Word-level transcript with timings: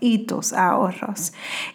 y 0.00 0.26
tus 0.26 0.52
ahorros. 0.52 1.32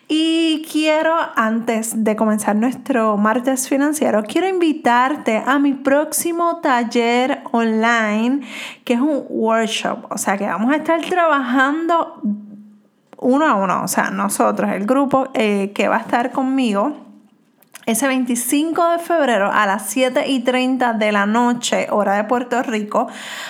Y 0.07 0.65
quiero, 0.71 1.15
antes 1.35 2.03
de 2.03 2.15
comenzar 2.15 2.55
nuestro 2.55 3.17
martes 3.17 3.67
financiero, 3.67 4.23
quiero 4.23 4.47
invitarte 4.47 5.43
a 5.45 5.59
mi 5.59 5.73
próximo 5.73 6.59
taller 6.61 7.43
online, 7.51 8.41
que 8.83 8.93
es 8.93 8.99
un 8.99 9.25
workshop. 9.29 10.05
O 10.09 10.17
sea, 10.17 10.37
que 10.37 10.45
vamos 10.45 10.71
a 10.71 10.77
estar 10.77 11.01
trabajando 11.01 12.21
uno 13.19 13.47
a 13.47 13.55
uno, 13.55 13.83
o 13.83 13.87
sea, 13.87 14.09
nosotros, 14.09 14.69
el 14.71 14.85
grupo 14.85 15.29
eh, 15.33 15.71
que 15.73 15.87
va 15.87 15.97
a 15.97 16.01
estar 16.01 16.31
conmigo 16.31 17.02
ese 17.85 18.07
25 18.07 18.91
de 18.91 18.99
febrero 18.99 19.51
a 19.51 19.65
las 19.65 19.87
7 19.87 20.29
y 20.29 20.39
30 20.39 20.93
de 20.93 21.11
la 21.11 21.25
noche, 21.25 21.87
hora 21.89 22.15
de 22.15 22.23
Puerto 22.23 22.63
Rico, 22.63 23.07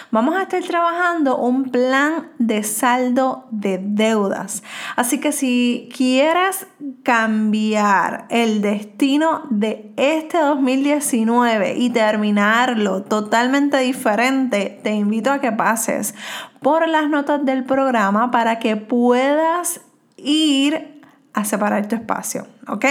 vamos 0.10 0.36
a 0.36 0.44
estar 0.44 0.64
trabajando 0.64 1.38
un 1.38 1.70
plan 1.70 2.32
de 2.40 2.64
saldo 2.64 3.48
de 3.52 3.80
deudas. 3.82 4.64
Así 4.96 5.20
que 5.20 5.32
si 5.32 5.90
quieres 5.96 6.66
cambiar 7.04 8.26
el 8.30 8.62
destino 8.62 9.44
de 9.52 9.94
este 9.98 10.40
2019 10.40 11.76
y 11.78 11.92
terminarlo 11.92 13.04
totalmente 13.04 13.78
diferente, 13.78 14.80
te 14.84 14.92
invito 14.92 15.32
a 15.32 15.40
que 15.42 15.52
pases 15.52 16.16
por 16.60 16.88
las 16.88 17.08
notas 17.10 17.46
del 17.46 17.66
programa 17.66 18.32
para 18.32 18.58
que 18.58 18.78
puedas 18.78 19.82
ir 20.18 21.02
a 21.34 21.46
separar 21.46 21.88
tu 21.88 21.96
espacio, 21.96 22.48
¿ok? 22.68 22.86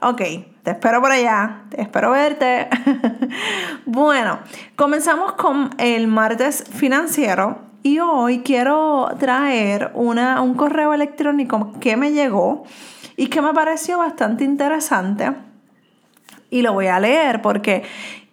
Ok, 0.00 0.22
te 0.68 0.72
espero 0.72 1.00
por 1.00 1.10
allá, 1.10 1.62
te 1.70 1.80
espero 1.80 2.10
verte. 2.10 2.68
bueno, 3.86 4.40
comenzamos 4.76 5.32
con 5.32 5.70
el 5.78 6.08
martes 6.08 6.62
financiero 6.70 7.60
y 7.82 8.00
hoy 8.00 8.40
quiero 8.40 9.08
traer 9.18 9.92
una, 9.94 10.42
un 10.42 10.52
correo 10.52 10.92
electrónico 10.92 11.72
que 11.80 11.96
me 11.96 12.12
llegó 12.12 12.64
y 13.16 13.28
que 13.28 13.40
me 13.40 13.54
pareció 13.54 13.96
bastante 13.96 14.44
interesante 14.44 15.32
y 16.50 16.60
lo 16.60 16.74
voy 16.74 16.88
a 16.88 17.00
leer 17.00 17.40
porque 17.40 17.84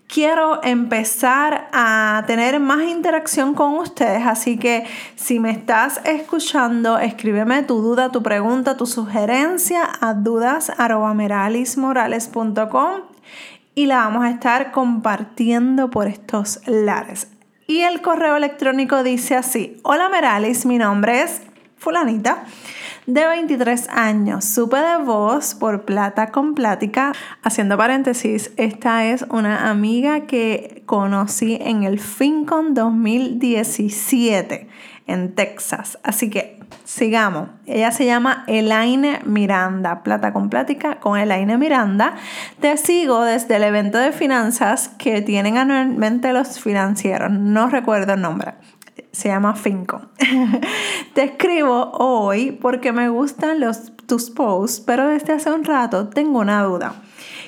quiero 0.08 0.64
empezar 0.64 1.68
a 1.74 2.24
tener 2.28 2.60
más 2.60 2.84
interacción 2.84 3.54
con 3.54 3.76
ustedes, 3.76 4.26
así 4.26 4.58
que 4.58 4.86
si 5.16 5.40
me 5.40 5.52
estás 5.52 6.02
escuchando, 6.06 6.98
escríbeme 6.98 7.62
tu 7.64 7.82
duda, 7.82 8.12
tu 8.12 8.24
pregunta, 8.24 8.78
tu 8.78 8.86
sugerencia 8.86 9.90
a 10.02 10.14
dudas.meralismorales.com 10.14 13.02
y 13.76 13.86
la 13.88 13.98
vamos 13.98 14.24
a 14.26 14.30
estar 14.30 14.72
compartiendo 14.72 15.90
por 15.90 16.08
estos 16.08 16.62
lares. 16.66 17.28
Y 17.68 17.82
el 17.82 18.02
correo 18.02 18.38
electrónico 18.38 19.04
dice 19.04 19.36
así, 19.36 19.82
hola 19.84 20.08
Meralis, 20.10 20.66
mi 20.66 20.78
nombre 20.78 21.24
es 21.24 21.42
fulanita 21.78 22.46
de 23.06 23.28
23 23.28 23.90
años. 23.90 24.46
Supe 24.46 24.78
de 24.78 24.98
voz 24.98 25.54
por 25.56 25.86
Plata 25.86 26.32
con 26.32 26.56
Plática. 26.56 27.14
Haciendo 27.44 27.78
paréntesis, 27.78 28.52
esta 28.58 29.06
es 29.06 29.24
una 29.30 29.70
amiga 29.70 30.22
que 30.22 30.84
conocí 30.86 31.58
en 31.62 31.84
el 31.84 32.00
FinCon 32.00 32.74
2017 32.74 34.68
en 35.08 35.36
Texas. 35.36 36.00
Así 36.04 36.30
que 36.30 36.60
sigamos. 36.84 37.50
Ella 37.68 37.92
se 37.92 38.06
llama 38.06 38.44
Elaine 38.48 39.20
Miranda. 39.26 40.02
Plata 40.02 40.34
con 40.34 40.50
Plática 40.50 41.00
con 41.00 41.20
Elaine 41.20 41.58
Miranda. 41.58 42.16
Te 42.60 42.76
sigo 42.78 43.24
desde 43.24 43.58
el 43.58 43.64
evento 43.64 44.00
de 44.00 44.12
finanzas 44.12 44.90
que 44.98 45.22
tienen 45.22 45.58
anualmente 45.58 46.34
los 46.34 46.60
financieros. 46.60 47.32
No 47.32 47.70
recuerdo 47.70 48.14
el 48.14 48.22
nombre 48.22 48.56
se 49.16 49.30
llama 49.30 49.56
Finco. 49.56 50.02
Te 51.14 51.24
escribo 51.24 51.92
hoy 51.94 52.52
porque 52.52 52.92
me 52.92 53.08
gustan 53.08 53.62
los, 53.62 53.94
tus 54.06 54.30
posts, 54.30 54.82
pero 54.82 55.08
desde 55.08 55.34
hace 55.34 55.52
un 55.52 55.64
rato 55.64 56.10
tengo 56.10 56.40
una 56.40 56.64
duda. 56.64 56.96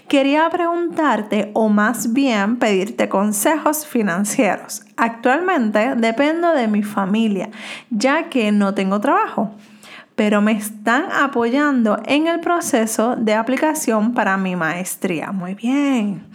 Quería 0.07 0.49
preguntarte 0.49 1.51
o 1.53 1.67
más 1.67 2.13
bien 2.13 2.57
pedirte 2.57 3.09
consejos 3.09 3.85
financieros. 3.85 4.83
Actualmente 4.95 5.95
dependo 5.97 6.53
de 6.53 6.69
mi 6.69 6.83
familia, 6.83 7.49
ya 7.89 8.29
que 8.29 8.53
no 8.53 8.73
tengo 8.73 9.01
trabajo, 9.01 9.51
pero 10.15 10.41
me 10.41 10.53
están 10.53 11.11
apoyando 11.11 12.01
en 12.05 12.27
el 12.27 12.39
proceso 12.39 13.17
de 13.17 13.33
aplicación 13.33 14.13
para 14.13 14.37
mi 14.37 14.55
maestría. 14.55 15.33
Muy 15.33 15.53
bien. 15.53 16.25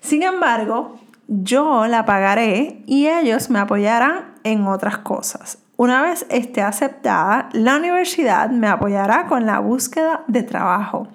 Sin 0.00 0.22
embargo, 0.22 0.98
yo 1.28 1.86
la 1.86 2.06
pagaré 2.06 2.82
y 2.86 3.08
ellos 3.08 3.50
me 3.50 3.58
apoyarán 3.58 4.31
en 4.44 4.66
otras 4.66 4.98
cosas. 4.98 5.58
Una 5.76 6.02
vez 6.02 6.26
esté 6.28 6.62
aceptada, 6.62 7.48
la 7.52 7.76
universidad 7.76 8.50
me 8.50 8.68
apoyará 8.68 9.26
con 9.26 9.46
la 9.46 9.58
búsqueda 9.58 10.22
de 10.28 10.42
trabajo. 10.42 11.08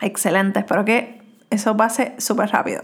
Excelente, 0.00 0.58
espero 0.58 0.84
que 0.84 1.18
eso 1.50 1.76
pase 1.76 2.14
súper 2.18 2.50
rápido. 2.50 2.82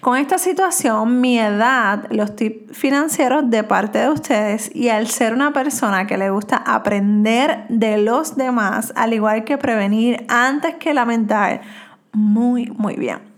Con 0.00 0.18
esta 0.18 0.36
situación, 0.36 1.20
mi 1.20 1.38
edad, 1.38 2.06
los 2.10 2.36
tips 2.36 2.76
financieros 2.76 3.48
de 3.48 3.64
parte 3.64 3.98
de 4.00 4.10
ustedes 4.10 4.70
y 4.74 4.90
al 4.90 5.06
ser 5.06 5.32
una 5.32 5.52
persona 5.52 6.06
que 6.06 6.18
le 6.18 6.28
gusta 6.30 6.56
aprender 6.56 7.64
de 7.70 7.96
los 7.96 8.36
demás, 8.36 8.92
al 8.96 9.14
igual 9.14 9.44
que 9.44 9.56
prevenir 9.56 10.26
antes 10.28 10.74
que 10.74 10.92
lamentar, 10.92 11.62
muy, 12.12 12.66
muy 12.76 12.96
bien 12.96 13.33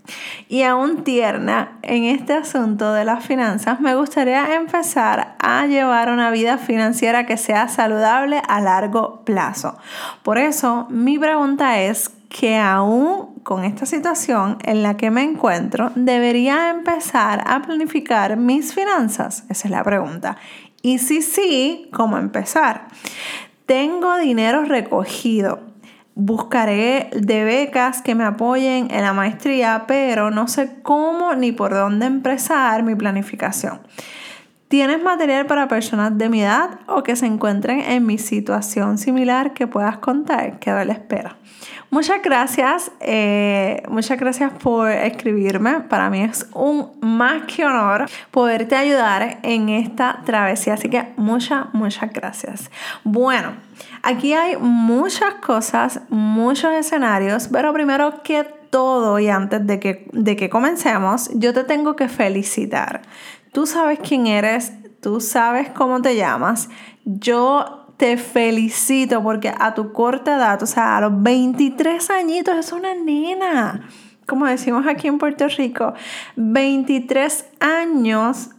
y 0.47 0.63
aún 0.63 1.03
tierna 1.03 1.79
en 1.81 2.03
este 2.05 2.33
asunto 2.33 2.93
de 2.93 3.05
las 3.05 3.25
finanzas, 3.25 3.79
me 3.79 3.95
gustaría 3.95 4.55
empezar 4.55 5.35
a 5.39 5.65
llevar 5.65 6.09
una 6.09 6.31
vida 6.31 6.57
financiera 6.57 7.25
que 7.25 7.37
sea 7.37 7.67
saludable 7.67 8.41
a 8.47 8.61
largo 8.61 9.23
plazo. 9.25 9.77
Por 10.23 10.37
eso, 10.37 10.87
mi 10.89 11.17
pregunta 11.17 11.79
es 11.79 12.09
que 12.29 12.57
aún 12.57 13.37
con 13.47 13.63
esta 13.63 13.85
situación 13.85 14.57
en 14.65 14.83
la 14.83 14.97
que 14.97 15.09
me 15.09 15.23
encuentro, 15.23 15.93
debería 15.95 16.69
empezar 16.69 17.45
a 17.47 17.61
planificar 17.61 18.35
mis 18.35 18.73
finanzas? 18.73 19.45
Esa 19.47 19.69
es 19.69 19.71
la 19.71 19.85
pregunta. 19.85 20.35
Y 20.81 20.99
si 20.99 21.21
sí, 21.21 21.89
¿cómo 21.93 22.17
empezar? 22.17 22.87
Tengo 23.65 24.17
dinero 24.17 24.65
recogido 24.65 25.61
buscaré 26.19 27.11
de 27.13 27.43
becas 27.43 28.01
que 28.01 28.15
me 28.15 28.23
apoyen 28.23 28.89
en 28.89 29.03
la 29.03 29.13
maestría, 29.13 29.85
pero 29.87 30.31
no 30.31 30.47
sé 30.47 30.79
cómo 30.81 31.35
ni 31.35 31.51
por 31.51 31.75
dónde 31.75 32.07
empezar 32.07 32.81
mi 32.81 32.95
planificación. 32.95 33.81
¿Tienes 34.67 35.01
material 35.01 35.45
para 35.45 35.67
personas 35.67 36.17
de 36.17 36.27
mi 36.27 36.41
edad 36.41 36.79
o 36.87 37.03
que 37.03 37.15
se 37.15 37.27
encuentren 37.27 37.81
en 37.81 38.05
mi 38.05 38.17
situación 38.17 38.97
similar 38.97 39.53
que 39.53 39.67
puedas 39.67 39.99
contar? 39.99 40.57
Quedo 40.57 40.79
a 40.79 40.85
la 40.85 40.93
espera. 40.93 41.37
Muchas 41.89 42.21
gracias, 42.21 42.91
eh, 42.99 43.81
muchas 43.89 44.19
gracias 44.19 44.51
por 44.61 44.91
escribirme. 44.91 45.79
Para 45.81 46.09
mí 46.09 46.21
es 46.21 46.45
un 46.53 46.91
más 46.99 47.43
que 47.43 47.65
honor 47.65 48.07
poderte 48.29 48.75
ayudar 48.75 49.39
en 49.43 49.69
esta 49.69 50.21
travesía. 50.25 50.73
Así 50.73 50.89
que 50.89 51.07
muchas, 51.15 51.73
muchas 51.73 52.11
gracias. 52.11 52.69
Bueno, 53.05 53.53
aquí 54.03 54.33
hay 54.33 54.57
muchas 54.57 55.35
cosas, 55.35 56.01
muchos 56.09 56.73
escenarios, 56.73 57.47
pero 57.49 57.71
primero 57.71 58.21
que 58.21 58.43
todo 58.69 59.17
y 59.17 59.29
antes 59.29 59.65
de 59.65 59.79
que, 59.79 60.09
de 60.11 60.35
que 60.35 60.49
comencemos, 60.49 61.29
yo 61.35 61.53
te 61.53 61.63
tengo 61.63 61.95
que 61.95 62.09
felicitar. 62.09 63.01
Tú 63.53 63.65
sabes 63.65 63.99
quién 63.99 64.27
eres, 64.27 64.73
tú 65.01 65.21
sabes 65.21 65.69
cómo 65.69 66.01
te 66.01 66.17
llamas. 66.17 66.69
Yo 67.05 67.86
te 67.97 68.17
felicito 68.17 69.23
porque 69.23 69.51
a 69.59 69.73
tu 69.73 69.91
corta 69.91 70.35
edad, 70.35 70.61
o 70.61 70.67
sea, 70.67 70.97
a 70.97 71.01
los 71.01 71.23
23 71.23 72.09
añitos, 72.11 72.55
es 72.55 72.71
una 72.71 72.93
nena. 72.93 73.89
Como 74.27 74.45
decimos 74.45 74.85
aquí 74.87 75.07
en 75.07 75.17
Puerto 75.17 75.47
Rico, 75.47 75.93
23 76.35 77.45
años 77.59 78.51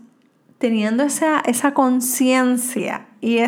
teniendo 0.59 1.05
esa, 1.05 1.41
esa 1.41 1.73
conciencia 1.73 3.07
y, 3.21 3.37
y, 3.37 3.39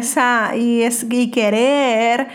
es, 0.83 1.07
y 1.11 1.31
querer 1.31 2.29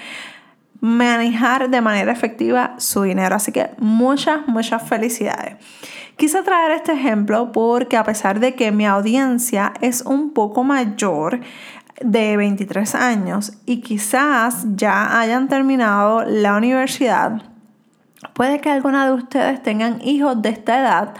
manejar 0.81 1.69
de 1.69 1.81
manera 1.81 2.12
efectiva 2.12 2.75
su 2.78 3.04
dinero. 3.04 3.36
Así 3.36 3.51
que 3.51 3.72
muchas, 3.78 4.48
muchas 4.48 4.84
felicidades. 4.84 5.56
Quise 6.18 6.42
traer 6.44 6.72
este 6.72 6.94
ejemplo 6.94 7.51
porque 7.51 7.98
a 7.98 8.04
pesar 8.04 8.40
de 8.40 8.56
que 8.56 8.72
mi 8.72 8.86
audiencia 8.86 9.74
es 9.81 10.01
un 10.01 10.31
poco 10.31 10.63
mayor, 10.63 11.42
de 12.01 12.38
23 12.38 12.95
años 12.95 13.53
y 13.65 13.81
quizás 13.81 14.65
ya 14.75 15.19
hayan 15.19 15.47
terminado 15.47 16.24
la 16.24 16.56
universidad, 16.56 17.42
puede 18.33 18.59
que 18.59 18.69
alguna 18.69 19.06
de 19.06 19.13
ustedes 19.13 19.63
tengan 19.63 20.01
hijos 20.01 20.42
de 20.42 20.50
esta 20.50 20.80
edad 20.80 21.13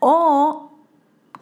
o 0.00 0.64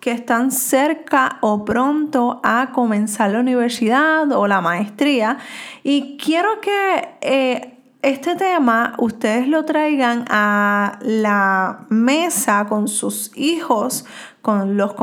que 0.01 0.11
están 0.11 0.51
cerca 0.51 1.39
o 1.43 1.65
pronto 1.65 2.41
a 2.43 2.73
comenzar 2.73 3.31
la 3.31 3.39
universidad 3.39 4.33
o 4.33 4.49
la 4.49 4.61
maestría. 4.61 5.39
Y 5.85 6.17
quiero 6.17 6.61
que 6.61 7.09
eh, 7.21 7.79
este 8.03 8.35
tema 8.35 8.95
ustedes 8.99 9.47
lo 9.47 9.65
traigan 9.65 10.25
a 10.29 10.99
la 11.03 11.87
mesa 11.89 12.67
con 12.69 12.89
sus 12.89 13.31
hijos, 13.37 14.05
con 14.43 14.77
los, 14.77 14.95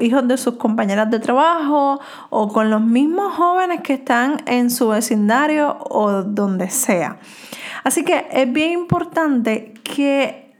hijos 0.00 0.28
de 0.28 0.36
sus 0.36 0.56
compañeras 0.56 1.10
de 1.10 1.18
trabajo 1.18 1.98
o 2.28 2.48
con 2.48 2.68
los 2.68 2.82
mismos 2.82 3.34
jóvenes 3.34 3.80
que 3.80 3.94
están 3.94 4.42
en 4.44 4.70
su 4.70 4.88
vecindario 4.88 5.78
o 5.88 6.22
donde 6.22 6.68
sea. 6.68 7.16
Así 7.84 8.04
que 8.04 8.26
es 8.30 8.52
bien 8.52 8.72
importante 8.72 9.72
que 9.82 10.52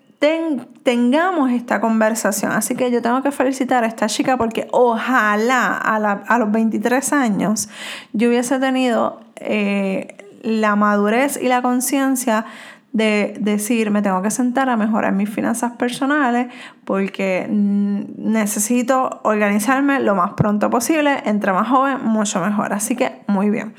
tengamos 0.82 1.50
esta 1.50 1.80
conversación. 1.80 2.52
Así 2.52 2.74
que 2.74 2.90
yo 2.90 3.02
tengo 3.02 3.22
que 3.22 3.32
felicitar 3.32 3.84
a 3.84 3.88
esta 3.88 4.06
chica 4.06 4.38
porque 4.38 4.68
ojalá 4.70 5.76
a, 5.76 6.38
los 6.38 6.52
23 6.52 7.12
años 7.12 7.68
yo 8.12 8.28
hubiese 8.28 8.58
tenido 8.60 9.20
eh, 9.36 10.21
la 10.42 10.76
madurez 10.76 11.38
y 11.40 11.48
la 11.48 11.62
conciencia 11.62 12.44
de 12.92 13.34
decir, 13.40 13.90
me 13.90 14.02
tengo 14.02 14.20
que 14.20 14.30
sentar 14.30 14.68
a 14.68 14.76
mejorar 14.76 15.12
mis 15.12 15.30
finanzas 15.30 15.72
personales 15.72 16.52
porque 16.84 17.46
necesito 17.48 19.20
organizarme 19.24 19.98
lo 20.00 20.14
más 20.14 20.34
pronto 20.34 20.68
posible, 20.68 21.22
entre 21.24 21.52
más 21.52 21.68
joven, 21.68 22.04
mucho 22.04 22.40
mejor. 22.40 22.74
Así 22.74 22.94
que 22.94 23.22
muy 23.26 23.48
bien. 23.48 23.74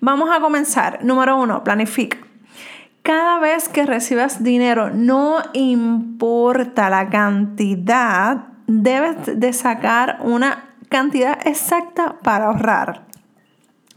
Vamos 0.00 0.28
a 0.30 0.40
comenzar. 0.40 1.02
Número 1.02 1.40
uno, 1.40 1.64
planifica. 1.64 2.18
Cada 3.02 3.40
vez 3.40 3.68
que 3.68 3.86
recibas 3.86 4.44
dinero, 4.44 4.90
no 4.90 5.38
importa 5.54 6.90
la 6.90 7.08
cantidad, 7.08 8.44
debes 8.66 9.40
de 9.40 9.52
sacar 9.52 10.18
una 10.20 10.64
cantidad 10.88 11.38
exacta 11.46 12.16
para 12.22 12.46
ahorrar. 12.46 13.11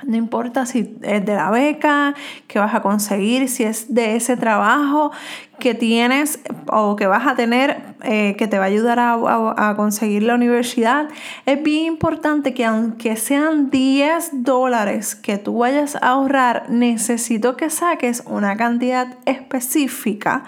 No 0.04 0.18
importa 0.18 0.66
si 0.66 0.98
es 1.04 1.26
de 1.26 1.36
la 1.36 1.50
beca 1.52 2.16
que 2.48 2.60
vas 2.60 2.76
a 2.76 2.82
conseguir, 2.82 3.48
si 3.48 3.64
es 3.64 3.94
de 3.94 4.18
ese 4.18 4.36
trabajo 4.36 5.12
que 5.58 5.74
tienes 5.74 6.40
o 6.68 6.98
que 6.98 7.08
vas 7.08 7.26
a 7.26 7.36
tener 7.36 7.82
eh, 8.04 8.36
que 8.38 8.48
te 8.48 8.58
va 8.58 8.66
a 8.66 8.68
ayudar 8.68 9.00
a, 9.00 9.74
conseguir 9.78 10.24
la 10.24 10.36
universidad. 10.36 11.08
Es 11.46 11.64
bien 11.64 11.86
importante 11.86 12.54
que 12.54 12.66
aunque 12.66 13.16
sean 13.16 13.70
10 13.70 14.44
dólares 14.44 15.16
que 15.16 15.38
tú 15.38 15.60
vayas 15.60 15.96
a 15.96 16.10
ahorrar, 16.10 16.70
necesito 16.70 17.56
que 17.56 17.70
saques 17.70 18.22
una 18.26 18.58
cantidad 18.58 19.18
específica 19.26 20.44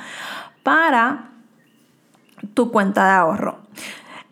para 0.62 1.30
tu 2.54 2.70
cuenta 2.72 3.06
de 3.06 3.12
ahorro. 3.12 3.60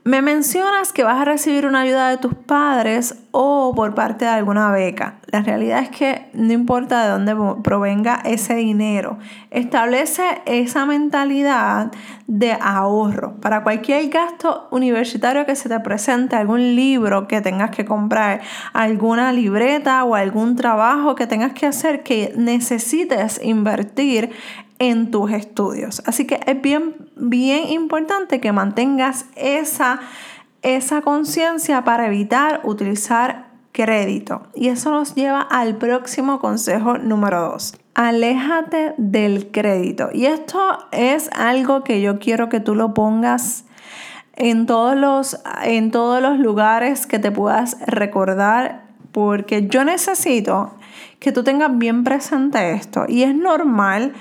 Me 0.08 0.22
mencionas 0.22 0.94
que 0.94 1.04
vas 1.04 1.20
a 1.20 1.26
recibir 1.26 1.66
una 1.66 1.80
ayuda 1.80 2.12
de 2.12 2.18
tus 2.18 2.36
padres 2.36 3.24
o 3.32 3.74
por 3.76 3.96
parte 3.96 4.26
de 4.26 4.30
alguna 4.30 4.70
beca. 4.70 5.16
La 5.32 5.42
realidad 5.42 5.80
es 5.80 5.90
que 5.90 6.30
no 6.34 6.54
importa 6.54 7.04
de 7.04 7.10
dónde 7.10 7.36
provenga 7.64 8.22
ese 8.24 8.54
dinero, 8.54 9.18
establece 9.50 10.44
esa 10.46 10.86
mentalidad 10.86 11.92
de 12.28 12.56
ahorro. 12.62 13.42
Para 13.42 13.64
cualquier 13.64 14.08
gasto 14.10 14.68
universitario 14.70 15.48
que 15.48 15.56
se 15.56 15.70
te 15.70 15.80
presente, 15.80 16.36
algún 16.36 16.76
libro 16.76 17.28
que 17.28 17.42
tengas 17.42 17.72
que 17.72 17.84
comprar, 17.84 18.42
alguna 18.74 19.34
libreta 19.34 20.04
o 20.04 20.14
algún 20.14 20.56
trabajo 20.56 21.16
que 21.16 21.26
tengas 21.26 21.54
que 21.54 21.66
hacer 21.66 22.04
que 22.04 22.32
necesites 22.38 23.42
invertir 23.44 24.30
en 24.80 25.12
tus 25.12 25.32
estudios. 25.32 26.02
Así 26.06 26.26
que 26.26 26.40
es 26.46 26.62
bien, 26.62 26.96
bien 27.16 27.70
importante 27.70 28.40
que 28.40 28.52
mantengas 28.52 29.26
esa, 29.36 30.00
esa 30.62 31.02
conciencia 31.02 31.84
para 31.84 32.08
evitar 32.08 32.62
utilizar 32.64 33.48
crédito. 33.72 34.44
Y 34.56 34.70
eso 34.70 34.90
nos 34.92 35.16
lleva 35.16 35.42
al 35.42 35.76
próximo 35.76 36.40
consejo 36.40 36.98
número 36.98 37.42
dos. 37.42 37.76
Aléjate 37.94 38.94
del 38.98 39.52
crédito. 39.52 40.10
Y 40.14 40.26
esto 40.26 40.60
es 40.92 41.30
algo 41.34 41.84
que 41.84 42.02
yo 42.02 42.20
quiero 42.20 42.50
que 42.50 42.60
tú 42.60 42.76
lo 42.76 42.94
pongas 42.94 43.66
en 44.36 44.66
todos 44.66 44.96
los, 44.96 45.42
en 45.64 45.92
todos 45.92 46.22
los 46.22 46.40
lugares 46.40 47.08
que 47.08 47.20
te 47.20 47.32
puedas 47.32 47.78
recordar 47.86 48.86
porque 49.12 49.68
yo 49.68 49.86
necesito 49.86 50.74
que 51.20 51.32
tú 51.32 51.44
tengas 51.44 51.78
bien 51.78 52.04
presente 52.04 52.74
esto. 52.74 53.06
Y 53.08 53.24
es 53.24 53.34
normal 53.34 54.14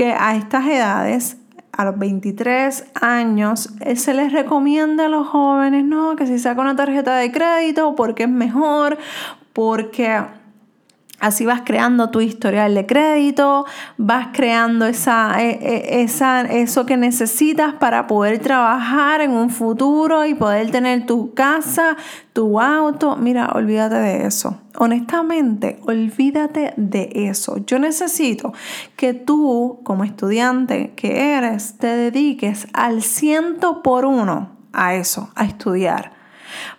que 0.00 0.14
a 0.18 0.34
estas 0.34 0.64
edades, 0.64 1.36
a 1.72 1.84
los 1.84 1.98
23 1.98 2.86
años, 3.02 3.68
eh, 3.80 3.96
se 3.96 4.14
les 4.14 4.32
recomienda 4.32 5.04
a 5.04 5.08
los 5.10 5.28
jóvenes, 5.28 5.84
no, 5.84 6.16
que 6.16 6.26
si 6.26 6.38
saca 6.38 6.62
una 6.62 6.74
tarjeta 6.74 7.16
de 7.16 7.30
crédito 7.30 7.94
porque 7.96 8.22
es 8.22 8.30
mejor, 8.30 8.96
porque 9.52 10.22
Así 11.20 11.44
vas 11.44 11.62
creando 11.66 12.08
tu 12.08 12.22
historial 12.22 12.74
de 12.74 12.86
crédito, 12.86 13.66
vas 13.98 14.28
creando 14.32 14.86
esa, 14.86 15.42
e, 15.42 15.50
e, 15.50 16.02
esa, 16.02 16.40
eso 16.40 16.86
que 16.86 16.96
necesitas 16.96 17.74
para 17.74 18.06
poder 18.06 18.38
trabajar 18.38 19.20
en 19.20 19.32
un 19.32 19.50
futuro 19.50 20.24
y 20.24 20.34
poder 20.34 20.70
tener 20.70 21.04
tu 21.04 21.34
casa, 21.34 21.96
tu 22.32 22.58
auto. 22.58 23.16
Mira, 23.16 23.50
olvídate 23.54 23.96
de 23.96 24.26
eso. 24.26 24.62
Honestamente, 24.78 25.78
olvídate 25.86 26.72
de 26.78 27.10
eso. 27.14 27.58
Yo 27.66 27.78
necesito 27.78 28.54
que 28.96 29.12
tú, 29.12 29.80
como 29.84 30.04
estudiante 30.04 30.94
que 30.96 31.34
eres, 31.36 31.76
te 31.76 31.88
dediques 31.88 32.66
al 32.72 33.02
ciento 33.02 33.82
por 33.82 34.06
uno 34.06 34.56
a 34.72 34.94
eso, 34.94 35.30
a 35.34 35.44
estudiar 35.44 36.19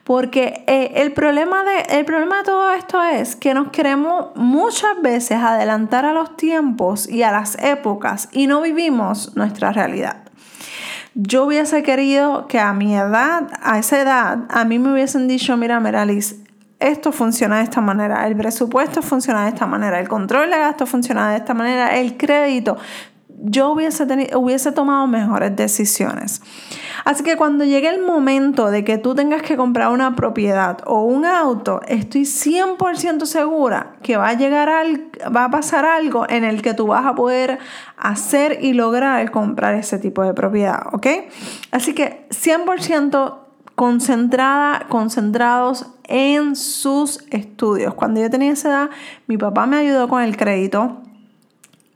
porque 0.03 0.63
eh, 0.67 0.91
el, 0.95 1.13
problema 1.13 1.63
de, 1.63 1.97
el 1.97 2.05
problema 2.05 2.37
de 2.39 2.43
todo 2.43 2.71
esto 2.71 3.01
es 3.03 3.35
que 3.35 3.53
nos 3.53 3.69
queremos 3.69 4.27
muchas 4.35 5.01
veces 5.01 5.37
adelantar 5.37 6.05
a 6.05 6.13
los 6.13 6.35
tiempos 6.37 7.07
y 7.07 7.23
a 7.23 7.31
las 7.31 7.57
épocas 7.61 8.29
y 8.31 8.47
no 8.47 8.61
vivimos 8.61 9.35
nuestra 9.35 9.71
realidad. 9.71 10.17
Yo 11.13 11.45
hubiese 11.45 11.83
querido 11.83 12.47
que 12.47 12.59
a 12.59 12.73
mi 12.73 12.95
edad, 12.95 13.49
a 13.61 13.79
esa 13.79 14.01
edad, 14.01 14.39
a 14.49 14.63
mí 14.63 14.79
me 14.79 14.93
hubiesen 14.93 15.27
dicho, 15.27 15.57
mira, 15.57 15.79
Meralis, 15.79 16.37
esto 16.79 17.11
funciona 17.11 17.57
de 17.57 17.63
esta 17.63 17.81
manera, 17.81 18.25
el 18.27 18.35
presupuesto 18.35 19.01
funciona 19.01 19.43
de 19.43 19.49
esta 19.49 19.67
manera, 19.67 19.99
el 19.99 20.07
control 20.07 20.49
de 20.49 20.57
gasto 20.57 20.85
funciona 20.85 21.29
de 21.31 21.37
esta 21.37 21.53
manera, 21.53 21.99
el 21.99 22.17
crédito 22.17 22.77
yo 23.43 23.71
hubiese, 23.71 24.05
hubiese 24.35 24.71
tomado 24.71 25.07
mejores 25.07 25.55
decisiones. 25.55 26.41
Así 27.05 27.23
que 27.23 27.37
cuando 27.37 27.63
llegue 27.63 27.89
el 27.89 28.01
momento 28.01 28.69
de 28.69 28.83
que 28.83 28.97
tú 28.97 29.15
tengas 29.15 29.41
que 29.41 29.57
comprar 29.57 29.91
una 29.91 30.15
propiedad 30.15 30.79
o 30.85 31.03
un 31.03 31.25
auto, 31.25 31.81
estoy 31.87 32.21
100% 32.21 33.25
segura 33.25 33.95
que 34.03 34.17
va 34.17 34.29
a 34.29 34.33
llegar 34.33 34.69
al, 34.69 35.09
va 35.35 35.45
a 35.45 35.51
pasar 35.51 35.85
algo 35.85 36.25
en 36.29 36.43
el 36.43 36.61
que 36.61 36.73
tú 36.73 36.87
vas 36.87 37.05
a 37.05 37.15
poder 37.15 37.59
hacer 37.97 38.59
y 38.61 38.73
lograr 38.73 39.31
comprar 39.31 39.75
ese 39.75 39.99
tipo 39.99 40.23
de 40.23 40.33
propiedad, 40.33 40.87
¿ok? 40.93 41.07
Así 41.71 41.93
que 41.93 42.27
100% 42.29 43.37
concentrada, 43.75 44.85
concentrados 44.89 45.87
en 46.03 46.55
sus 46.55 47.25
estudios. 47.31 47.93
Cuando 47.93 48.21
yo 48.21 48.29
tenía 48.29 48.51
esa 48.51 48.69
edad, 48.69 48.89
mi 49.27 49.37
papá 49.37 49.65
me 49.65 49.77
ayudó 49.77 50.07
con 50.07 50.21
el 50.21 50.37
crédito 50.37 51.01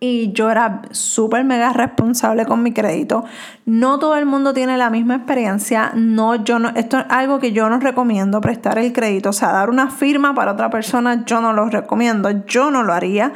y 0.05 0.31
yo 0.33 0.49
era 0.51 0.83
súper 0.91 1.43
mega 1.43 1.73
responsable 1.73 2.45
con 2.45 2.61
mi 2.61 2.71
crédito. 2.71 3.25
No 3.65 3.99
todo 3.99 4.15
el 4.15 4.25
mundo 4.25 4.53
tiene 4.53 4.77
la 4.77 4.89
misma 4.89 5.15
experiencia. 5.15 5.91
No, 5.95 6.35
yo 6.35 6.59
no, 6.59 6.69
esto 6.69 6.99
es 6.99 7.05
algo 7.09 7.39
que 7.39 7.51
yo 7.51 7.69
no 7.69 7.79
recomiendo, 7.79 8.41
prestar 8.41 8.77
el 8.77 8.93
crédito. 8.93 9.29
O 9.29 9.33
sea, 9.33 9.51
dar 9.51 9.69
una 9.69 9.89
firma 9.89 10.35
para 10.35 10.51
otra 10.51 10.69
persona, 10.69 11.25
yo 11.25 11.41
no 11.41 11.53
lo 11.53 11.65
recomiendo. 11.69 12.45
Yo 12.45 12.71
no 12.71 12.83
lo 12.83 12.93
haría. 12.93 13.33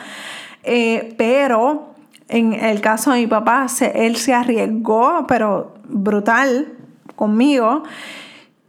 Eh, 0.63 1.15
pero 1.17 1.95
en 2.27 2.53
el 2.53 2.81
caso 2.81 3.11
de 3.11 3.21
mi 3.21 3.27
papá, 3.27 3.65
él 3.95 4.15
se 4.15 4.33
arriesgó, 4.33 5.25
pero 5.27 5.73
brutal 5.87 6.67
conmigo. 7.15 7.83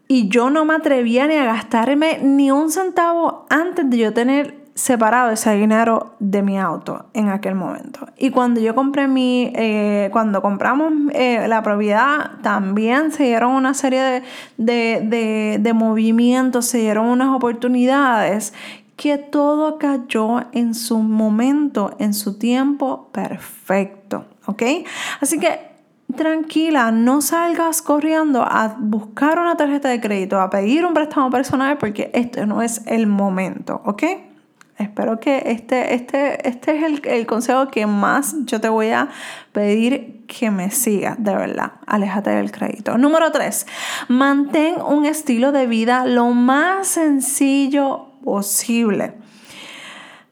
Y 0.08 0.28
yo 0.28 0.50
no 0.50 0.64
me 0.64 0.74
atrevía 0.74 1.26
ni 1.26 1.36
a 1.36 1.44
gastarme 1.44 2.18
ni 2.22 2.50
un 2.50 2.70
centavo 2.70 3.46
antes 3.48 3.88
de 3.88 3.98
yo 3.98 4.12
tener 4.12 4.59
separado 4.74 5.30
ese 5.30 5.54
dinero 5.54 6.14
de 6.20 6.42
mi 6.42 6.58
auto 6.58 7.06
en 7.12 7.28
aquel 7.28 7.54
momento. 7.54 8.06
Y 8.16 8.30
cuando 8.30 8.60
yo 8.60 8.74
compré 8.74 9.08
mi, 9.08 9.52
eh, 9.54 10.08
cuando 10.12 10.42
compramos 10.42 10.92
eh, 11.12 11.46
la 11.48 11.62
propiedad, 11.62 12.32
también 12.42 13.12
se 13.12 13.24
dieron 13.24 13.52
una 13.52 13.74
serie 13.74 14.22
de, 14.56 15.58
de 15.60 15.72
movimientos, 15.72 16.66
se 16.66 16.78
dieron 16.78 17.06
unas 17.06 17.34
oportunidades 17.34 18.52
que 18.96 19.16
todo 19.16 19.78
cayó 19.78 20.44
en 20.52 20.74
su 20.74 20.98
momento, 20.98 21.96
en 21.98 22.12
su 22.12 22.38
tiempo 22.38 23.08
perfecto, 23.12 24.26
¿ok? 24.44 24.62
Así 25.20 25.38
que 25.38 25.70
tranquila, 26.16 26.90
no 26.90 27.22
salgas 27.22 27.82
corriendo 27.82 28.42
a 28.42 28.76
buscar 28.78 29.38
una 29.38 29.56
tarjeta 29.56 29.88
de 29.88 30.00
crédito, 30.00 30.40
a 30.40 30.50
pedir 30.50 30.84
un 30.84 30.92
préstamo 30.92 31.30
personal 31.30 31.78
porque 31.78 32.10
este 32.12 32.46
no 32.46 32.62
es 32.62 32.82
el 32.86 33.06
momento, 33.06 33.80
¿ok? 33.84 34.02
Espero 34.80 35.20
que 35.20 35.42
este, 35.44 35.94
este, 35.94 36.48
este 36.48 36.74
es 36.74 36.82
el, 36.84 37.02
el, 37.06 37.26
consejo 37.26 37.68
que 37.68 37.86
más 37.86 38.34
yo 38.46 38.62
te 38.62 38.70
voy 38.70 38.88
a 38.88 39.10
pedir 39.52 40.24
que 40.26 40.50
me 40.50 40.70
sigas, 40.70 41.22
de 41.22 41.34
verdad. 41.36 41.72
Aléjate 41.86 42.30
del 42.30 42.50
crédito. 42.50 42.96
Número 42.96 43.30
tres, 43.30 43.66
mantén 44.08 44.80
un 44.80 45.04
estilo 45.04 45.52
de 45.52 45.66
vida 45.66 46.06
lo 46.06 46.30
más 46.30 46.88
sencillo 46.88 48.06
posible. 48.24 49.12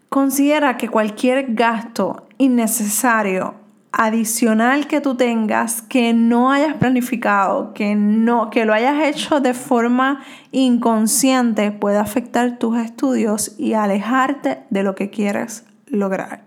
Considera 0.09 0.79
que 0.79 0.89
cualquier 0.89 1.53
gasto 1.55 2.27
innecesario 2.39 3.68
adicional 3.93 4.87
que 4.87 5.01
tú 5.01 5.17
tengas 5.17 5.83
que 5.83 6.13
no 6.13 6.51
hayas 6.51 6.75
planificado, 6.75 7.73
que 7.73 7.95
no 7.95 8.51
que 8.51 8.65
lo 8.65 8.75
hayas 8.75 9.03
hecho 9.05 9.41
de 9.41 9.55
forma 9.55 10.23
inconsciente 10.53 11.73
puede 11.73 11.99
afectar 11.99 12.59
tus 12.59 12.79
estudios 12.79 13.55
y 13.59 13.73
alejarte 13.73 14.59
de 14.71 14.83
lo 14.83 14.95
que 14.95 15.11
quieres 15.11 15.65
lograr. 15.87 16.45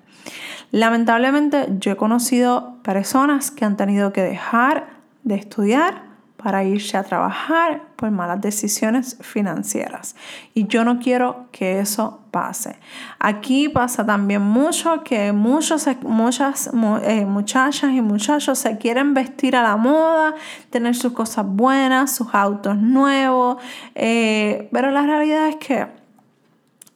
Lamentablemente 0.72 1.68
yo 1.80 1.92
he 1.92 1.98
conocido 1.98 2.78
personas 2.84 3.52
que 3.52 3.66
han 3.66 3.76
tenido 3.76 4.14
que 4.14 4.22
dejar 4.22 4.88
de 5.24 5.36
estudiar 5.36 6.11
para 6.42 6.64
irse 6.64 6.98
a 6.98 7.04
trabajar 7.04 7.84
por 7.96 8.12
malas 8.12 8.42
decisiones 8.42 9.18
financieras. 9.22 10.16
Y 10.54 10.68
yo 10.68 10.84
no 10.84 11.00
quiero 11.00 11.46
que 11.52 11.80
eso 11.80 12.20
pase. 12.32 12.78
Aquí 13.20 13.70
pasa 13.70 14.06
también 14.06 14.42
mucho 14.42 15.04
que 15.04 15.32
muchos, 15.32 15.88
muchas 16.04 16.72
eh, 17.04 17.26
muchachas 17.26 17.92
y 17.92 18.02
muchachos 18.02 18.60
se 18.60 18.78
quieren 18.78 19.14
vestir 19.14 19.56
a 19.56 19.64
la 19.64 19.78
moda, 19.78 20.36
tener 20.70 20.96
sus 20.96 21.14
cosas 21.14 21.46
buenas, 21.48 22.16
sus 22.16 22.34
autos 22.34 22.78
nuevos, 22.78 23.58
eh, 23.96 24.70
pero 24.72 24.92
la 24.92 25.04
realidad 25.04 25.48
es 25.50 25.56
que 25.58 26.02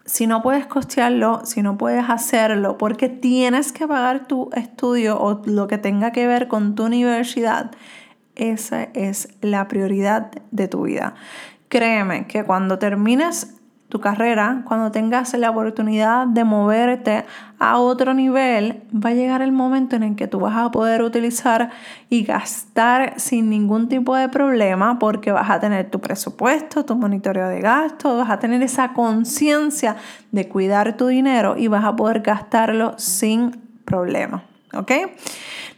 si 0.05 0.27
no 0.27 0.41
puedes 0.43 0.67
costearlo, 0.67 1.41
si 1.45 1.63
no 1.63 1.77
puedes 1.77 2.09
hacerlo, 2.09 2.77
porque 2.77 3.09
tienes 3.09 3.71
que 3.71 3.87
pagar 3.87 4.27
tu 4.27 4.49
estudio 4.53 5.19
o 5.19 5.41
lo 5.45 5.67
que 5.67 5.79
tenga 5.79 6.11
que 6.11 6.27
ver 6.27 6.47
con 6.47 6.75
tu 6.75 6.85
universidad, 6.85 7.71
esa 8.35 8.83
es 8.93 9.29
la 9.41 9.67
prioridad 9.67 10.31
de 10.51 10.67
tu 10.67 10.83
vida. 10.83 11.15
Créeme 11.69 12.27
que 12.27 12.43
cuando 12.43 12.79
termines 12.79 13.55
tu 13.89 14.01
carrera, 14.01 14.63
cuando 14.65 14.91
tengas 14.91 15.33
la 15.35 15.51
oportunidad 15.51 16.25
de 16.27 16.43
moverte 16.43 17.23
a 17.59 17.77
otro 17.77 18.13
nivel, 18.13 18.83
va 18.91 19.11
a 19.11 19.13
llegar 19.13 19.41
el 19.41 19.51
momento 19.51 19.95
en 19.95 20.03
el 20.03 20.15
que 20.15 20.27
tú 20.27 20.39
vas 20.39 20.57
a 20.57 20.71
poder 20.71 21.03
utilizar 21.03 21.69
y 22.09 22.23
gastar 22.23 23.13
sin 23.17 23.49
ningún 23.49 23.87
tipo 23.87 24.15
de 24.15 24.27
problema 24.27 24.97
porque 24.97 25.31
vas 25.31 25.49
a 25.49 25.59
tener 25.59 25.91
tu 25.91 26.01
presupuesto, 26.01 26.83
tu 26.83 26.95
monitoreo 26.95 27.47
de 27.47 27.61
gastos, 27.61 28.17
vas 28.17 28.29
a 28.29 28.39
tener 28.39 28.63
esa 28.63 28.93
conciencia 28.93 29.95
de 30.31 30.49
cuidar 30.49 30.97
tu 30.97 31.07
dinero 31.07 31.55
y 31.57 31.67
vas 31.67 31.85
a 31.85 31.95
poder 31.95 32.21
gastarlo 32.21 32.95
sin 32.97 33.51
problema. 33.85 34.43
¿Ok? 34.73 34.91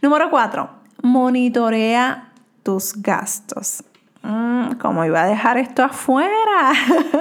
Número 0.00 0.30
cuatro, 0.30 0.70
monitorea 1.02 2.27
tus 2.68 3.00
gastos. 3.00 3.82
Mm, 4.20 4.72
¿Cómo 4.72 5.02
iba 5.06 5.22
a 5.22 5.26
dejar 5.26 5.56
esto 5.56 5.82
afuera? 5.82 6.74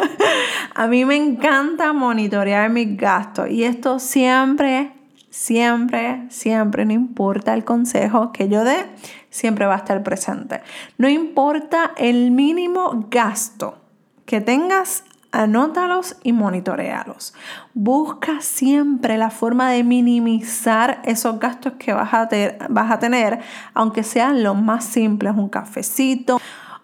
a 0.76 0.88
mí 0.88 1.06
me 1.06 1.16
encanta 1.16 1.94
monitorear 1.94 2.70
mis 2.70 2.98
gastos 2.98 3.50
y 3.50 3.64
esto 3.64 3.98
siempre, 3.98 4.92
siempre, 5.30 6.26
siempre, 6.28 6.84
no 6.84 6.92
importa 6.92 7.54
el 7.54 7.64
consejo 7.64 8.34
que 8.34 8.50
yo 8.50 8.66
dé, 8.66 8.88
siempre 9.30 9.66
va 9.66 9.76
a 9.76 9.78
estar 9.78 10.04
presente. 10.04 10.60
No 10.98 11.08
importa 11.08 11.94
el 11.96 12.32
mínimo 12.32 13.08
gasto 13.10 13.78
que 14.26 14.42
tengas 14.42 15.06
Anótalos 15.32 16.16
y 16.24 16.34
monitorealos. 16.34 17.34
Busca 17.74 18.42
siempre 18.42 19.18
la 19.18 19.30
forma 19.30 19.70
de 19.72 19.84
minimizar 19.84 21.02
esos 21.04 21.40
gastos 21.40 21.74
que 21.74 21.94
vas 21.94 22.14
a, 22.14 22.30
vas 22.70 22.92
a 22.92 23.00
tener, 23.00 23.40
aunque 23.74 24.04
sean 24.04 24.44
los 24.44 24.60
más 24.60 24.86
simples, 24.86 25.34
un 25.36 25.50
cafecito, 25.50 26.40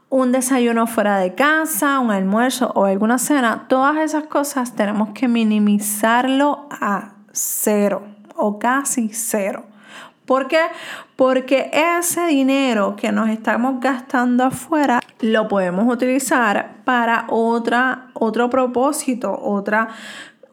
un 0.09 0.31
desayuno 0.31 0.85
fuera 0.85 1.17
de 1.17 1.33
casa, 1.33 1.99
un 1.99 2.11
almuerzo 2.11 2.71
o 2.75 2.85
alguna 2.85 3.17
cena. 3.17 3.65
Todas 3.67 3.97
esas 3.97 4.25
cosas 4.25 4.75
tenemos 4.75 5.09
que 5.09 5.27
minimizarlo 5.27 6.67
a 6.69 7.13
cero 7.31 8.03
o 8.35 8.59
casi 8.59 9.09
cero. 9.09 9.72
¿Por 10.25 10.47
qué? 10.47 10.61
Porque 11.15 11.69
ese 11.73 12.27
dinero 12.27 12.95
que 12.95 13.11
nos 13.11 13.29
estamos 13.29 13.81
gastando 13.81 14.45
afuera 14.45 15.01
lo 15.19 15.47
podemos 15.47 15.91
utilizar 15.91 16.77
para 16.85 17.25
otra, 17.29 18.07
otro 18.13 18.49
propósito, 18.49 19.37
otra, 19.41 19.89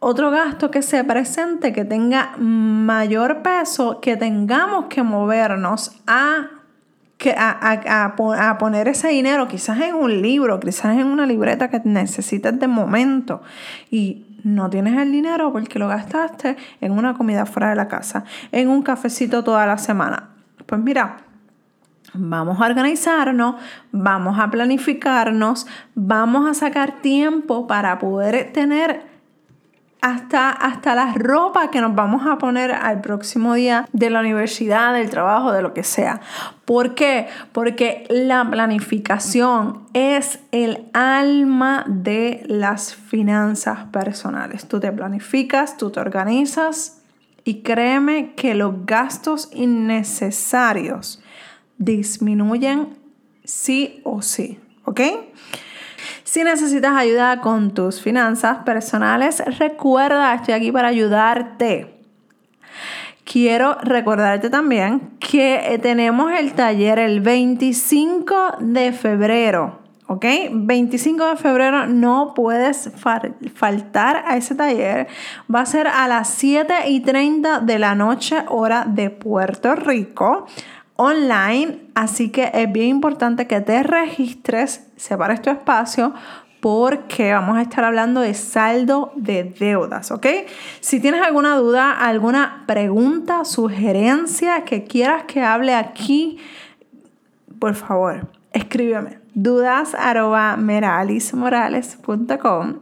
otro 0.01 0.31
gasto 0.31 0.71
que 0.71 0.83
se 0.83 1.05
presente, 1.05 1.73
que 1.73 1.85
tenga 1.85 2.37
mayor 2.39 3.43
peso, 3.43 4.01
que 4.01 4.17
tengamos 4.17 4.87
que 4.87 5.05
movernos 5.05 5.93
a, 6.07 6.49
a, 7.37 8.15
a, 8.49 8.59
poner 8.59 8.89
ese 8.89 9.09
dinero 9.09 9.47
quizás 9.47 9.81
en 9.81 9.95
un 9.95 10.21
libro, 10.21 10.59
quizás 10.59 10.97
en 10.97 11.07
una 11.07 11.27
libreta 11.27 11.69
que 11.69 11.81
necesites 11.85 12.59
de 12.59 12.67
momento. 12.67 13.43
Y 13.91 14.27
no 14.45 14.71
tienes 14.71 14.99
el 14.99 15.13
dinero 15.13 15.53
porque 15.53 15.79
lo 15.79 15.89
gastaste 15.89 16.57
en 16.81 16.93
una 16.93 17.15
comida 17.15 17.47
fuera 17.47 17.71
de 17.71 17.77
la 17.77 17.89
casa, 17.89 18.25
en 18.53 18.69
un 18.69 18.83
cafecito 18.83 19.45
toda 19.45 19.67
la 19.67 19.79
semana. 19.79 20.31
Pues 20.67 20.81
mira, 20.81 21.19
vamos 22.15 22.61
a 22.61 22.67
organizarnos, 22.67 23.57
vamos 23.93 24.39
a 24.39 24.51
planificarnos, 24.51 25.67
vamos 25.95 26.49
a 26.49 26.55
sacar 26.55 27.01
tiempo 27.01 27.67
para 27.67 27.99
poder 27.99 28.53
tener 28.53 29.03
hasta, 30.01 30.51
hasta 30.51 30.95
la 30.95 31.13
ropa 31.15 31.71
que 31.71 31.81
nos 31.81 31.95
vamos 31.95 32.27
a 32.27 32.39
poner 32.39 32.73
al 32.73 33.01
próximo 33.01 33.55
día 33.55 33.89
de 33.93 34.11
la 34.11 34.21
universidad, 34.21 34.95
del 34.95 35.11
trabajo, 35.11 35.53
de 35.53 35.63
lo 35.63 35.75
que 35.75 35.85
sea. 35.85 36.21
¿Por 36.65 36.95
qué? 36.95 37.29
Porque 37.53 38.05
la 38.09 38.49
planificación 38.51 39.83
es 39.93 40.41
el 40.53 40.87
alma 40.93 41.85
de 41.87 42.43
las 42.47 42.95
finanzas 42.95 43.87
personales. 43.93 44.67
Tú 44.67 44.81
te 44.81 44.91
planificas, 44.93 45.77
tú 45.77 45.91
te 45.91 46.01
organizas 46.01 47.03
y 47.45 47.63
créeme 47.63 48.35
que 48.35 48.55
los 48.55 48.87
gastos 48.87 49.51
innecesarios 49.53 51.23
disminuyen 51.79 52.99
sí 53.45 54.01
o 54.05 54.23
sí. 54.23 54.59
¿Ok? 54.85 55.01
Si 56.31 56.45
necesitas 56.45 56.97
ayuda 56.97 57.41
con 57.41 57.75
tus 57.75 58.01
finanzas 58.01 58.59
personales, 58.59 59.43
recuerda, 59.59 60.33
estoy 60.33 60.55
aquí 60.55 60.71
para 60.71 60.87
ayudarte. 60.87 61.93
Quiero 63.25 63.75
recordarte 63.83 64.49
también 64.49 65.11
que 65.19 65.81
tenemos 65.83 66.31
el 66.31 66.53
taller 66.53 67.01
el 67.01 67.21
25 67.21 68.59
de 68.61 68.93
febrero. 68.93 69.81
¿ok? 70.07 70.25
25 70.53 71.31
de 71.31 71.37
febrero 71.37 71.89
no 71.89 72.33
puedes 72.33 72.93
faltar 73.55 74.23
a 74.25 74.37
ese 74.37 74.55
taller. 74.55 75.09
Va 75.53 75.63
a 75.63 75.67
ser 75.67 75.89
a 75.89 76.07
las 76.07 76.29
7 76.29 76.91
y 76.91 77.01
30 77.01 77.59
de 77.59 77.79
la 77.81 77.97
noche, 77.97 78.45
hora 78.47 78.85
de 78.87 79.11
Puerto 79.11 79.75
Rico 79.75 80.47
online, 81.01 81.79
así 81.95 82.29
que 82.29 82.51
es 82.53 82.71
bien 82.71 82.89
importante 82.89 83.47
que 83.47 83.63
te 83.63 83.83
registres, 83.83 84.87
separes 84.97 85.41
tu 85.41 85.49
espacio 85.49 86.13
porque 86.61 87.33
vamos 87.33 87.57
a 87.57 87.63
estar 87.63 87.85
hablando 87.85 88.21
de 88.21 88.35
saldo 88.35 89.11
de 89.17 89.45
deudas, 89.45 90.11
¿ok? 90.11 90.27
Si 90.81 91.01
tienes 91.01 91.23
alguna 91.23 91.57
duda, 91.57 91.93
alguna 91.93 92.65
pregunta, 92.67 93.47
sugerencia 93.47 94.67
que 94.67 94.85
quieras 94.85 95.25
que 95.25 95.41
hable 95.43 95.75
aquí, 95.75 96.37
por 97.59 97.75
favor, 97.75 98.29
escríbeme 98.53 99.21
dudas 99.33 99.97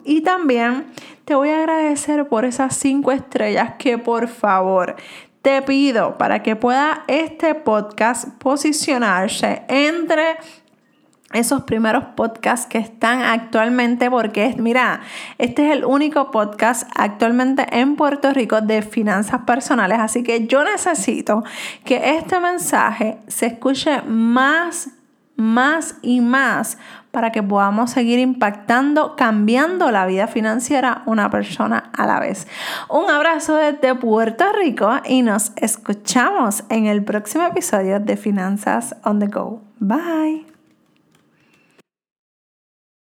y 0.05 0.21
también 0.23 0.87
te 1.25 1.35
voy 1.35 1.51
a 1.51 1.59
agradecer 1.59 2.27
por 2.27 2.45
esas 2.45 2.75
cinco 2.75 3.13
estrellas 3.13 3.75
que 3.79 3.99
por 3.99 4.29
favor 4.29 4.97
te 5.49 5.63
pido 5.63 6.19
para 6.19 6.43
que 6.43 6.57
pueda 6.57 7.05
este 7.09 7.55
podcast 7.55 8.29
posicionarse 8.37 9.63
entre 9.69 10.37
esos 11.33 11.63
primeros 11.63 12.05
podcasts 12.17 12.67
que 12.67 12.77
están 12.77 13.23
actualmente, 13.23 14.11
porque 14.11 14.55
mira, 14.59 15.01
este 15.39 15.67
es 15.67 15.75
el 15.75 15.87
único 15.87 16.31
podcast 16.31 16.87
actualmente 16.95 17.67
en 17.73 17.97
Puerto 17.97 18.31
Rico 18.35 18.61
de 18.61 18.83
finanzas 18.83 19.41
personales, 19.47 19.99
así 19.99 20.23
que 20.23 20.47
yo 20.47 20.65
necesito 20.65 21.43
que 21.83 22.19
este 22.19 22.39
mensaje 22.41 23.17
se 23.27 23.47
escuche 23.47 24.03
más 24.03 24.91
más 25.39 25.95
y 26.03 26.21
más 26.21 26.79
para 27.19 27.33
que 27.33 27.43
podamos 27.43 27.91
seguir 27.91 28.21
impactando, 28.21 29.17
cambiando 29.17 29.91
la 29.91 30.07
vida 30.07 30.29
financiera 30.29 31.03
una 31.05 31.31
persona 31.31 31.91
a 31.93 32.07
la 32.07 32.21
vez. 32.21 32.47
Un 32.89 33.11
abrazo 33.11 33.57
desde 33.57 33.97
Puerto 33.97 34.45
Rico 34.53 34.89
y 35.05 35.23
nos 35.23 35.51
escuchamos 35.57 36.63
en 36.69 36.87
el 36.87 37.03
próximo 37.03 37.45
episodio 37.45 37.99
de 37.99 38.17
Finanzas 38.17 38.95
on 39.03 39.19
the 39.19 39.27
Go. 39.27 39.61
Bye. 39.81 40.58